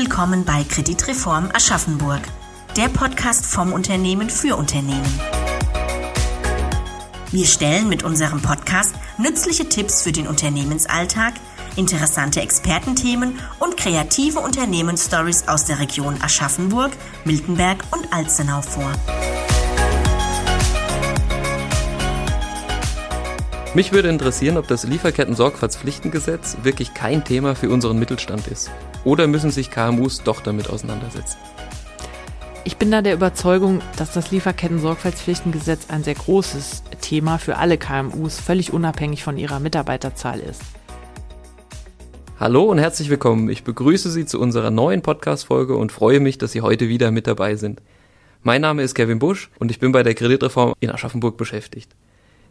[0.00, 2.22] willkommen bei Kreditreform Aschaffenburg,
[2.74, 5.20] der Podcast vom Unternehmen für Unternehmen.
[7.30, 11.34] Wir stellen mit unserem Podcast nützliche Tipps für den Unternehmensalltag,
[11.76, 16.92] interessante Expertenthemen und kreative Unternehmensstories aus der Region Aschaffenburg,
[17.26, 18.90] Miltenberg und Alzenau vor.
[23.72, 28.68] Mich würde interessieren, ob das Lieferketten-Sorgfaltspflichtengesetz wirklich kein Thema für unseren Mittelstand ist.
[29.04, 31.38] Oder müssen sich KMUs doch damit auseinandersetzen?
[32.64, 38.40] Ich bin da der Überzeugung, dass das Lieferketten-Sorgfaltspflichtengesetz ein sehr großes Thema für alle KMUs,
[38.40, 40.62] völlig unabhängig von ihrer Mitarbeiterzahl ist.
[42.40, 43.48] Hallo und herzlich willkommen.
[43.50, 47.28] Ich begrüße Sie zu unserer neuen Podcast-Folge und freue mich, dass Sie heute wieder mit
[47.28, 47.80] dabei sind.
[48.42, 51.94] Mein Name ist Kevin Busch und ich bin bei der Kreditreform in Aschaffenburg beschäftigt.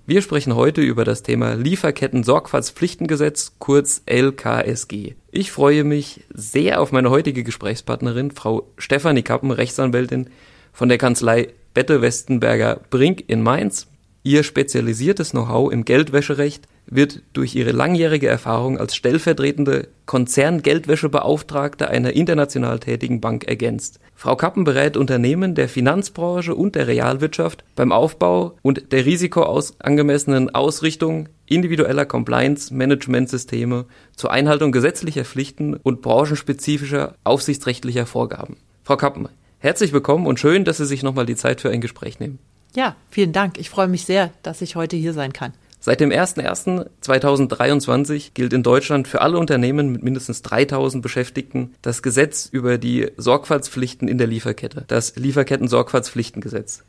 [0.10, 5.14] Wir sprechen heute über das Thema Lieferketten-Sorgfaltspflichtengesetz, kurz LKSG.
[5.30, 10.32] Ich freue mich sehr auf meine heutige Gesprächspartnerin, Frau Stefanie Kappen, Rechtsanwältin
[10.74, 13.86] von der Kanzlei Bette Westenberger Brink in Mainz.
[14.24, 22.80] Ihr spezialisiertes Know-how im Geldwäscherecht wird durch ihre langjährige Erfahrung als stellvertretende Konzerngeldwäschebeauftragte einer international
[22.80, 24.00] tätigen Bank ergänzt.
[24.16, 31.30] Frau Kappen berät Unternehmen der Finanzbranche und der Realwirtschaft beim Aufbau und der risikoangemessenen Ausrichtung
[31.46, 38.58] individueller Compliance-Management-Systeme zur Einhaltung gesetzlicher Pflichten und branchenspezifischer aufsichtsrechtlicher Vorgaben.
[38.84, 42.20] Frau Kappen, herzlich willkommen und schön, dass Sie sich nochmal die Zeit für ein Gespräch
[42.20, 42.40] nehmen.
[42.76, 43.58] Ja, vielen Dank.
[43.58, 45.53] Ich freue mich sehr, dass ich heute hier sein kann.
[45.90, 52.46] Seit dem 01.01.2023 gilt in Deutschland für alle Unternehmen mit mindestens 3000 Beschäftigten das Gesetz
[52.46, 56.84] über die Sorgfaltspflichten in der Lieferkette, das Lieferketten-Sorgfaltspflichtengesetz.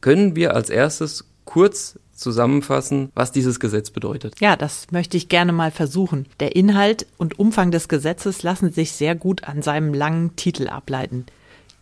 [0.00, 4.40] Können wir als erstes kurz zusammenfassen, was dieses Gesetz bedeutet?
[4.40, 6.24] Ja, das möchte ich gerne mal versuchen.
[6.40, 11.26] Der Inhalt und Umfang des Gesetzes lassen sich sehr gut an seinem langen Titel ableiten.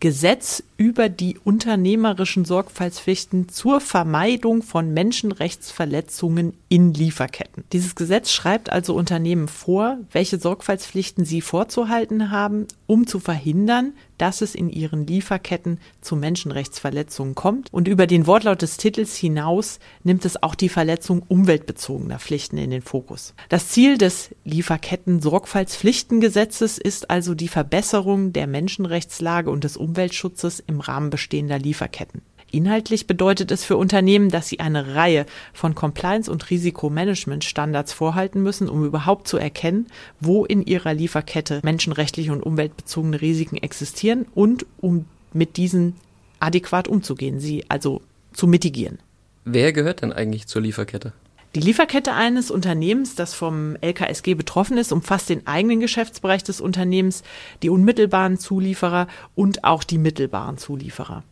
[0.00, 7.65] Gesetz über die unternehmerischen Sorgfaltspflichten zur Vermeidung von Menschenrechtsverletzungen in Lieferketten.
[7.72, 14.41] Dieses Gesetz schreibt also Unternehmen vor, welche Sorgfaltspflichten sie vorzuhalten haben, um zu verhindern, dass
[14.41, 17.69] es in ihren Lieferketten zu Menschenrechtsverletzungen kommt.
[17.72, 22.71] Und über den Wortlaut des Titels hinaus nimmt es auch die Verletzung umweltbezogener Pflichten in
[22.71, 23.34] den Fokus.
[23.49, 31.11] Das Ziel des Lieferketten-Sorgfaltspflichtengesetzes ist also die Verbesserung der Menschenrechtslage und des Umweltschutzes im Rahmen
[31.11, 32.23] bestehender Lieferketten.
[32.51, 38.71] Inhaltlich bedeutet es für Unternehmen, dass sie eine Reihe von Compliance- und Risikomanagement-Standards vorhalten müssen,
[38.71, 39.87] um überhaupt zu erkennen,
[40.19, 45.97] wo in ihrer Lieferkette menschenrechtliche und umweltbezogene Risiken existieren und um mit diesen
[46.41, 48.00] adäquat umzugehen, sie also
[48.33, 48.99] zu mitigieren.
[49.45, 51.12] Wer gehört denn eigentlich zur Lieferkette?
[51.58, 57.24] Die Lieferkette eines Unternehmens, das vom LKSG betroffen ist, umfasst den eigenen Geschäftsbereich des Unternehmens,
[57.64, 61.24] die unmittelbaren Zulieferer und auch die mittelbaren Zulieferer.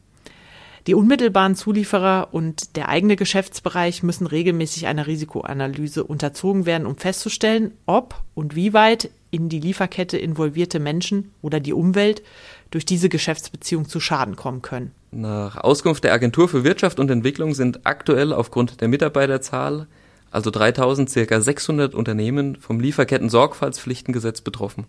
[0.88, 7.70] Die unmittelbaren Zulieferer und der eigene Geschäftsbereich müssen regelmäßig einer Risikoanalyse unterzogen werden, um festzustellen,
[7.86, 12.24] ob und wie weit in die Lieferkette involvierte Menschen oder die Umwelt
[12.72, 14.90] durch diese Geschäftsbeziehung zu Schaden kommen können.
[15.12, 19.86] Nach Auskunft der Agentur für Wirtschaft und Entwicklung sind aktuell aufgrund der Mitarbeiterzahl
[20.30, 24.86] also 3000 circa 600 Unternehmen vom Lieferketten-Sorgfaltspflichtengesetz betroffen.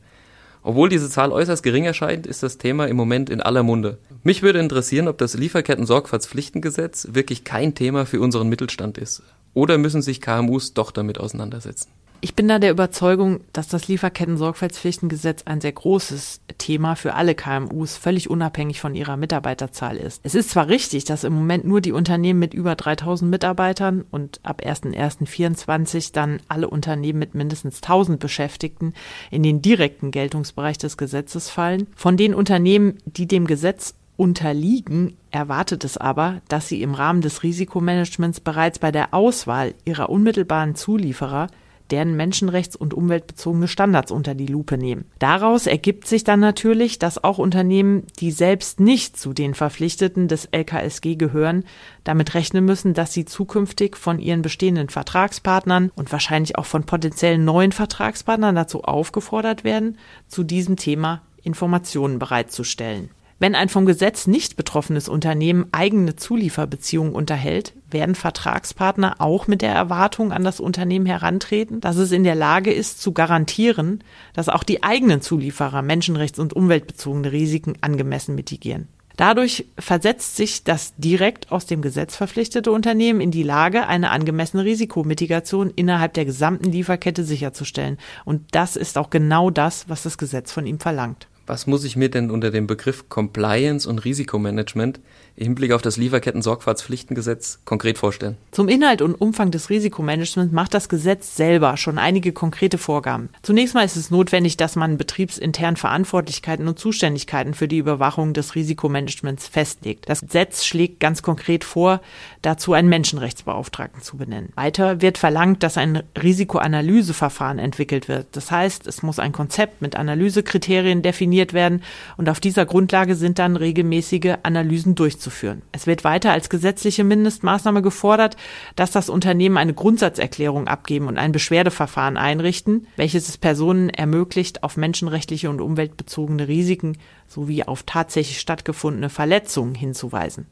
[0.63, 3.99] Obwohl diese Zahl äußerst gering erscheint, ist das Thema im Moment in aller Munde.
[4.23, 9.23] Mich würde interessieren, ob das Lieferketten-Sorgfaltspflichtengesetz wirklich kein Thema für unseren Mittelstand ist.
[9.53, 11.89] Oder müssen sich KMUs doch damit auseinandersetzen?
[12.19, 17.95] Ich bin da der Überzeugung, dass das Lieferketten-Sorgfaltspflichtengesetz ein sehr großes Thema für alle KMUs,
[17.95, 20.22] völlig unabhängig von ihrer Mitarbeiterzahl ist.
[20.23, 24.39] Es ist zwar richtig, dass im Moment nur die Unternehmen mit über 3000 Mitarbeitern und
[24.41, 28.94] ab 1.1.24 dann alle Unternehmen mit mindestens 1000 Beschäftigten
[29.29, 31.85] in den direkten Geltungsbereich des Gesetzes fallen.
[31.95, 37.43] Von den Unternehmen, die dem Gesetz unterliegen, erwartet es aber, dass sie im Rahmen des
[37.43, 41.47] Risikomanagements bereits bei der Auswahl ihrer unmittelbaren Zulieferer
[41.91, 45.05] deren menschenrechts- und umweltbezogene Standards unter die Lupe nehmen.
[45.19, 50.45] Daraus ergibt sich dann natürlich, dass auch Unternehmen, die selbst nicht zu den Verpflichteten des
[50.45, 51.63] LKSG gehören,
[52.03, 57.45] damit rechnen müssen, dass sie zukünftig von ihren bestehenden Vertragspartnern und wahrscheinlich auch von potenziellen
[57.45, 59.97] neuen Vertragspartnern dazu aufgefordert werden,
[60.28, 63.09] zu diesem Thema Informationen bereitzustellen.
[63.39, 69.73] Wenn ein vom Gesetz nicht betroffenes Unternehmen eigene Zulieferbeziehungen unterhält, werden Vertragspartner auch mit der
[69.73, 74.03] Erwartung an das Unternehmen herantreten, dass es in der Lage ist zu garantieren,
[74.34, 78.87] dass auch die eigenen Zulieferer menschenrechts- und umweltbezogene Risiken angemessen mitigieren.
[79.17, 84.63] Dadurch versetzt sich das direkt aus dem Gesetz verpflichtete Unternehmen in die Lage, eine angemessene
[84.63, 87.97] Risikomitigation innerhalb der gesamten Lieferkette sicherzustellen.
[88.25, 91.28] Und das ist auch genau das, was das Gesetz von ihm verlangt.
[91.47, 94.99] Was muss ich mir denn unter dem Begriff Compliance und Risikomanagement
[95.38, 98.35] im Hinblick auf das Lieferketten-Sorgfaltspflichtengesetz konkret vorstellen?
[98.52, 103.29] Zum Inhalt und Umfang des Risikomanagements macht das Gesetz selber schon einige konkrete Vorgaben.
[103.44, 108.55] Zunächst mal ist es notwendig, dass man betriebsintern Verantwortlichkeiten und Zuständigkeiten für die Überwachung des
[108.55, 110.09] Risikomanagements festlegt.
[110.09, 112.02] Das Gesetz schlägt ganz konkret vor,
[112.41, 114.52] dazu einen Menschenrechtsbeauftragten zu benennen.
[114.55, 118.28] Weiter wird verlangt, dass ein Risikoanalyseverfahren entwickelt wird.
[118.34, 121.84] Das heißt, es muss ein Konzept mit Analysekriterien definiert definiert werden
[122.17, 125.61] und auf dieser Grundlage sind dann regelmäßige Analysen durchzuführen.
[125.72, 128.37] Es wird weiter als gesetzliche Mindestmaßnahme gefordert,
[128.75, 134.78] dass das Unternehmen eine Grundsatzerklärung abgeben und ein Beschwerdeverfahren einrichten, welches es Personen ermöglicht, auf
[134.78, 136.97] menschenrechtliche und umweltbezogene Risiken
[137.28, 140.47] sowie auf tatsächlich stattgefundene Verletzungen hinzuweisen.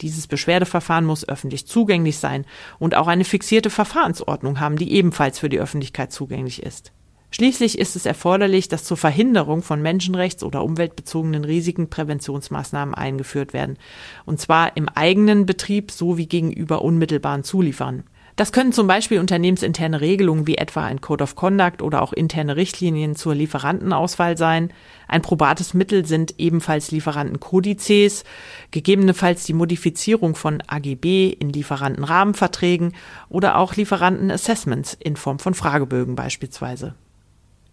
[0.00, 2.44] Dieses Beschwerdeverfahren muss öffentlich zugänglich sein
[2.78, 6.92] und auch eine fixierte Verfahrensordnung haben, die ebenfalls für die Öffentlichkeit zugänglich ist.
[7.34, 13.76] Schließlich ist es erforderlich, dass zur Verhinderung von menschenrechts- oder umweltbezogenen Risiken Präventionsmaßnahmen eingeführt werden,
[14.24, 18.04] und zwar im eigenen Betrieb sowie gegenüber unmittelbaren Zulieferern.
[18.36, 22.54] Das können zum Beispiel unternehmensinterne Regelungen wie etwa ein Code of Conduct oder auch interne
[22.54, 24.72] Richtlinien zur Lieferantenauswahl sein.
[25.08, 28.22] Ein probates Mittel sind ebenfalls Lieferantenkodizes,
[28.70, 32.94] gegebenenfalls die Modifizierung von AGB in Lieferantenrahmenverträgen
[33.28, 36.94] oder auch Lieferantenassessments in Form von Fragebögen beispielsweise.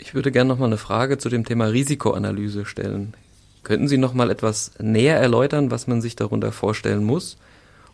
[0.01, 3.13] Ich würde gerne noch mal eine Frage zu dem Thema Risikoanalyse stellen.
[3.61, 7.37] Könnten Sie noch mal etwas näher erläutern, was man sich darunter vorstellen muss?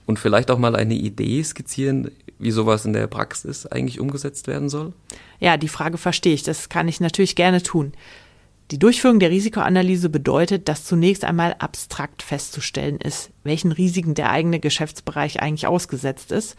[0.05, 4.69] Und vielleicht auch mal eine Idee skizzieren, wie sowas in der Praxis eigentlich umgesetzt werden
[4.69, 4.93] soll?
[5.41, 6.43] Ja, die Frage verstehe ich.
[6.43, 7.91] Das kann ich natürlich gerne tun.
[8.71, 14.61] Die Durchführung der Risikoanalyse bedeutet, dass zunächst einmal abstrakt festzustellen ist, welchen Risiken der eigene
[14.61, 16.55] Geschäftsbereich eigentlich ausgesetzt ist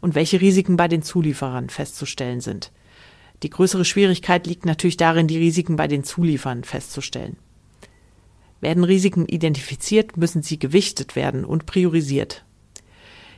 [0.00, 2.72] und welche Risiken bei den Zulieferern festzustellen sind.
[3.42, 7.36] Die größere Schwierigkeit liegt natürlich darin, die Risiken bei den Zuliefern festzustellen.
[8.60, 12.44] Werden Risiken identifiziert, müssen sie gewichtet werden und priorisiert.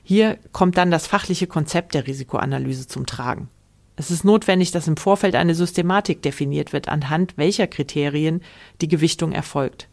[0.02, 3.48] Hier kommt dann das fachliche Konzept der Risikoanalyse zum Tragen.
[3.96, 8.40] Es ist notwendig, dass im Vorfeld eine Systematik definiert wird, anhand welcher Kriterien
[8.80, 9.88] die Gewichtung erfolgt.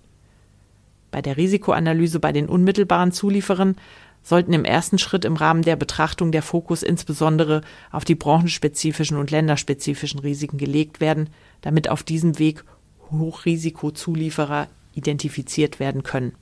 [1.12, 3.75] Bei der Risikoanalyse bei den unmittelbaren Zulieferern
[4.23, 7.61] sollten im ersten Schritt im Rahmen der Betrachtung der Fokus insbesondere
[7.91, 11.29] auf die branchenspezifischen und länderspezifischen Risiken gelegt werden,
[11.61, 12.63] damit auf diesem Weg
[13.11, 16.33] Hochrisikozulieferer identifiziert werden können.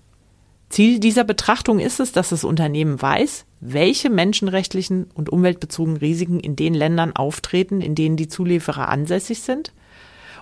[0.69, 6.55] Ziel dieser Betrachtung ist es, dass das Unternehmen weiß, welche menschenrechtlichen und umweltbezogenen Risiken in
[6.55, 9.73] den Ländern auftreten, in denen die Zulieferer ansässig sind,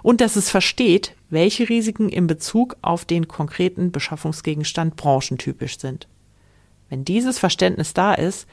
[0.01, 6.07] und dass es versteht, welche Risiken in Bezug auf den konkreten Beschaffungsgegenstand branchentypisch sind.
[6.93, 8.45] Wenn dieses Verständnis da ist,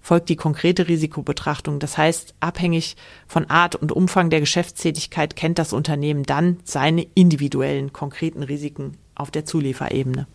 [0.00, 1.80] folgt die konkrete Risikobetrachtung.
[1.80, 2.94] Das heißt, abhängig
[3.26, 9.32] von Art und Umfang der Geschäftstätigkeit kennt das Unternehmen dann seine individuellen konkreten Risiken auf
[9.32, 10.28] der Zulieferebene.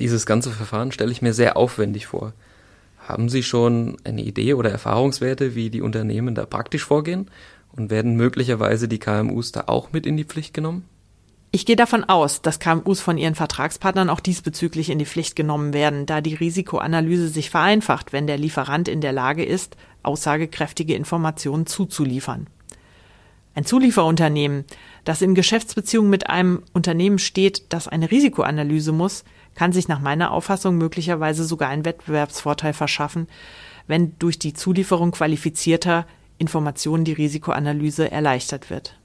[0.00, 2.32] Dieses ganze Verfahren stelle ich mir sehr aufwendig vor.
[2.98, 7.30] Haben Sie schon eine Idee oder Erfahrungswerte, wie die Unternehmen da praktisch vorgehen?
[7.76, 10.84] Und werden möglicherweise die KMUs da auch mit in die Pflicht genommen?
[11.54, 15.72] Ich gehe davon aus, dass KMUs von ihren Vertragspartnern auch diesbezüglich in die Pflicht genommen
[15.72, 21.66] werden, da die Risikoanalyse sich vereinfacht, wenn der Lieferant in der Lage ist, aussagekräftige Informationen
[21.66, 22.48] zuzuliefern.
[23.54, 24.64] Ein Zulieferunternehmen,
[25.04, 29.22] das in Geschäftsbeziehungen mit einem Unternehmen steht, das eine Risikoanalyse muss,
[29.54, 33.28] kann sich nach meiner Auffassung möglicherweise sogar einen Wettbewerbsvorteil verschaffen,
[33.86, 36.04] wenn durch die Zulieferung qualifizierter
[36.36, 38.98] Informationen die Risikoanalyse erleichtert wird.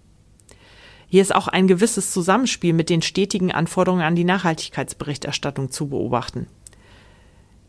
[1.12, 6.46] Hier ist auch ein gewisses Zusammenspiel mit den stetigen Anforderungen an die Nachhaltigkeitsberichterstattung zu beobachten.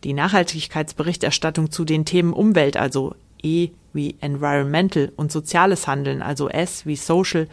[0.05, 6.85] Die Nachhaltigkeitsberichterstattung zu den Themen Umwelt, also E wie Environmental und soziales Handeln, also S
[6.85, 7.49] wie Social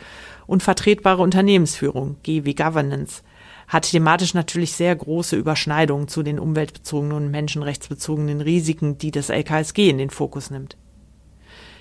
[0.46, 3.24] und vertretbare Unternehmensführung, G wie Governance,
[3.70, 9.90] hat thematisch natürlich sehr große Überschneidungen zu den umweltbezogenen und menschenrechtsbezogenen Risiken, die das LKSG
[9.90, 10.76] in den Fokus nimmt.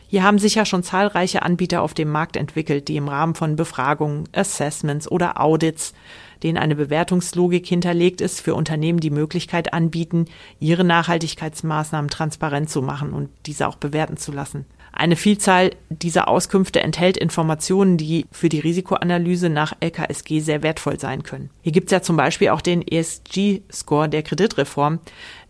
[0.08, 3.56] Hier haben sich ja schon zahlreiche Anbieter auf dem Markt entwickelt, die im Rahmen von
[3.56, 5.94] Befragungen, Assessments oder Audits,
[6.42, 10.26] denen eine Bewertungslogik hinterlegt ist, für Unternehmen die Möglichkeit anbieten,
[10.60, 14.66] ihre Nachhaltigkeitsmaßnahmen transparent zu machen und diese auch bewerten zu lassen.
[14.98, 21.22] Eine Vielzahl dieser Auskünfte enthält Informationen, die für die Risikoanalyse nach LKSG sehr wertvoll sein
[21.22, 21.50] können.
[21.60, 25.00] Hier gibt es ja zum Beispiel auch den ESG-Score der Kreditreform,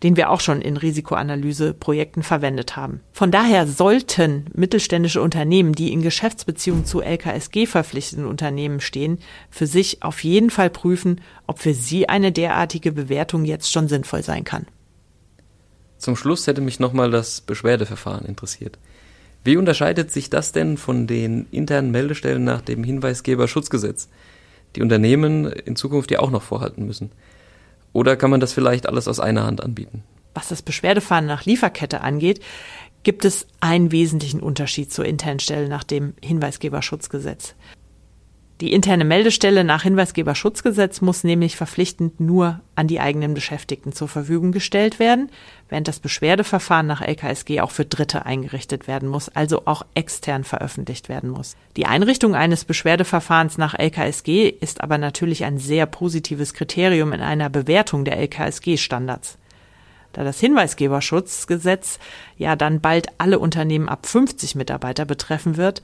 [0.03, 2.99] den wir auch schon in Risikoanalyseprojekten verwendet haben.
[3.13, 10.03] Von daher sollten mittelständische Unternehmen, die in Geschäftsbeziehungen zu LKSG verpflichteten Unternehmen stehen, für sich
[10.03, 14.67] auf jeden Fall prüfen, ob für sie eine derartige Bewertung jetzt schon sinnvoll sein kann.
[15.97, 18.77] Zum Schluss hätte mich nochmal das Beschwerdeverfahren interessiert.
[19.43, 24.07] Wie unterscheidet sich das denn von den internen Meldestellen nach dem Hinweisgeberschutzgesetz?
[24.75, 27.11] die Unternehmen in Zukunft ja auch noch vorhalten müssen?
[27.93, 30.03] Oder kann man das vielleicht alles aus einer Hand anbieten?
[30.33, 32.41] Was das Beschwerdefahren nach Lieferkette angeht,
[33.01, 37.55] gibt es einen wesentlichen Unterschied zur internen Stelle nach dem Hinweisgeberschutzgesetz.
[38.59, 44.51] Die interne Meldestelle nach Hinweisgeberschutzgesetz muss nämlich verpflichtend nur an die eigenen Beschäftigten zur Verfügung
[44.51, 45.29] gestellt werden,
[45.69, 51.07] während das Beschwerdeverfahren nach LKSG auch für Dritte eingerichtet werden muss, also auch extern veröffentlicht
[51.07, 51.55] werden muss.
[51.75, 57.51] Die Einrichtung eines Beschwerdeverfahrens nach LKSG ist aber natürlich ein sehr positives Kriterium in einer
[57.51, 59.37] Bewertung der LKSG-Standards.
[60.13, 61.99] Da das Hinweisgeberschutzgesetz
[62.39, 65.83] ja dann bald alle Unternehmen ab 50 Mitarbeiter betreffen wird,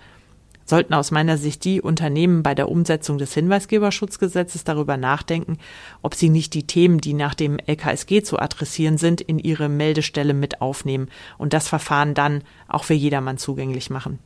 [0.66, 5.58] sollten aus meiner Sicht die Unternehmen bei der Umsetzung des Hinweisgeberschutzgesetzes darüber nachdenken,
[6.02, 10.34] ob sie nicht die Themen, die nach dem LKSG zu adressieren sind, in ihre Meldestelle
[10.34, 14.20] mit aufnehmen und das Verfahren dann auch für jedermann zugänglich machen.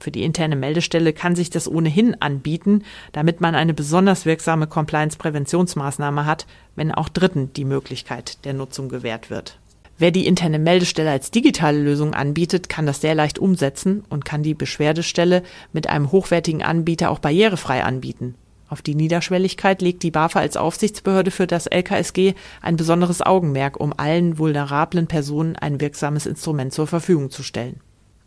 [0.00, 6.24] Für die interne Meldestelle kann sich das ohnehin anbieten, damit man eine besonders wirksame Compliance-Präventionsmaßnahme
[6.24, 9.59] hat, wenn auch Dritten die Möglichkeit der Nutzung gewährt wird.
[10.00, 14.42] Wer die interne Meldestelle als digitale Lösung anbietet, kann das sehr leicht umsetzen und kann
[14.42, 15.42] die Beschwerdestelle
[15.74, 18.34] mit einem hochwertigen Anbieter auch barrierefrei anbieten.
[18.70, 23.92] Auf die Niederschwelligkeit legt die BAFA als Aufsichtsbehörde für das LKSG ein besonderes Augenmerk, um
[23.94, 27.78] allen vulnerablen Personen ein wirksames Instrument zur Verfügung zu stellen.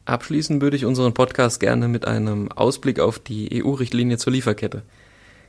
[0.05, 4.83] Abschließen würde ich unseren Podcast gerne mit einem Ausblick auf die EU-Richtlinie zur Lieferkette.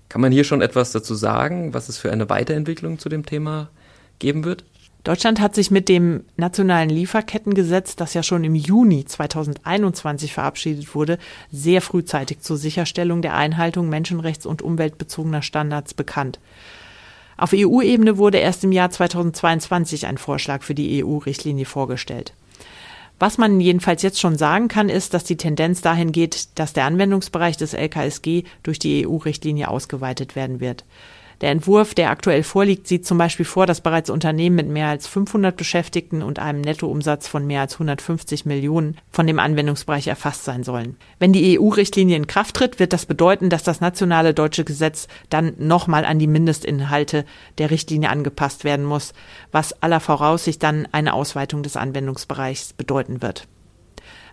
[0.08, 3.68] Kann man hier schon etwas dazu sagen, was es für eine Weiterentwicklung zu dem Thema
[4.20, 4.64] geben wird?
[5.04, 11.18] Deutschland hat sich mit dem nationalen Lieferkettengesetz, das ja schon im Juni 2021 verabschiedet wurde,
[11.52, 16.40] sehr frühzeitig zur Sicherstellung der Einhaltung menschenrechts- und umweltbezogener Standards bekannt.
[17.36, 22.32] Auf EU-Ebene wurde erst im Jahr 2022 ein Vorschlag für die EU-Richtlinie vorgestellt.
[23.18, 26.86] Was man jedenfalls jetzt schon sagen kann, ist, dass die Tendenz dahin geht, dass der
[26.86, 30.84] Anwendungsbereich des LKSG durch die EU-Richtlinie ausgeweitet werden wird.
[31.40, 35.06] Der Entwurf, der aktuell vorliegt, sieht zum Beispiel vor, dass bereits Unternehmen mit mehr als
[35.06, 40.62] 500 Beschäftigten und einem Nettoumsatz von mehr als 150 Millionen von dem Anwendungsbereich erfasst sein
[40.62, 40.96] sollen.
[41.18, 45.54] Wenn die EU-Richtlinie in Kraft tritt, wird das bedeuten, dass das nationale deutsche Gesetz dann
[45.58, 47.24] nochmal an die Mindestinhalte
[47.58, 49.12] der Richtlinie angepasst werden muss,
[49.52, 53.46] was aller Voraussicht dann eine Ausweitung des Anwendungsbereichs bedeuten wird.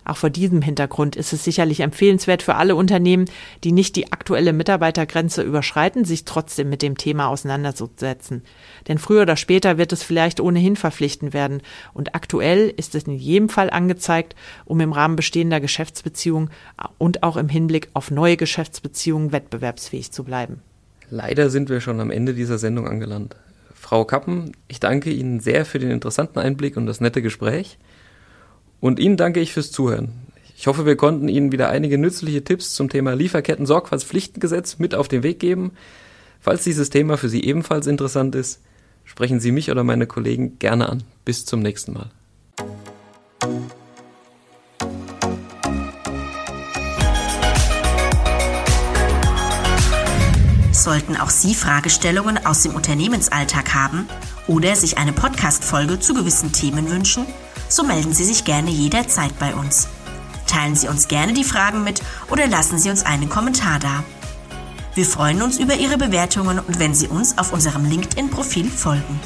[0.04, 3.26] Auch vor diesem Hintergrund ist es sicherlich empfehlenswert für alle Unternehmen,
[3.64, 8.42] die nicht die aktuelle Mitarbeitergrenze überschreiten, sich trotzdem mit dem Thema auseinanderzusetzen.
[8.88, 11.62] Denn früher oder später wird es vielleicht ohnehin verpflichtend werden.
[11.94, 16.50] Und aktuell ist es in jedem Fall angezeigt, um im Rahmen bestehender Geschäftsbeziehungen
[16.98, 20.62] und auch im Hinblick auf neue Geschäftsbeziehungen wettbewerbsfähig zu bleiben.
[21.10, 23.36] Leider sind wir schon am Ende dieser Sendung angelangt.
[23.74, 27.78] Frau Kappen, ich danke Ihnen sehr für den interessanten Einblick und das nette Gespräch.
[28.82, 30.08] Und Ihnen danke ich fürs Zuhören.
[30.56, 35.22] Ich hoffe, wir konnten Ihnen wieder einige nützliche Tipps zum Thema Lieferketten-Sorgfaltspflichtengesetz mit auf den
[35.22, 35.70] Weg geben.
[36.40, 38.60] Falls dieses Thema für Sie ebenfalls interessant ist,
[39.04, 41.04] sprechen Sie mich oder meine Kollegen gerne an.
[41.24, 42.10] Bis zum nächsten Mal.
[50.72, 54.08] Sollten auch Sie Fragestellungen aus dem Unternehmensalltag haben
[54.48, 57.24] oder sich eine Podcast-Folge zu gewissen Themen wünschen,
[57.72, 59.88] so melden Sie sich gerne jederzeit bei uns.
[60.46, 64.04] Teilen Sie uns gerne die Fragen mit oder lassen Sie uns einen Kommentar da.
[64.94, 69.18] Wir freuen uns über Ihre Bewertungen und wenn Sie uns auf unserem LinkedIn-Profil folgen.